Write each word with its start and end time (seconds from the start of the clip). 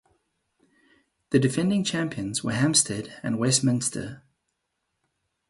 The 1.29 1.37
defending 1.37 1.83
champions 1.83 2.43
were 2.43 2.53
Hampstead 2.53 3.19
and 3.21 3.37
Westminster. 3.37 4.23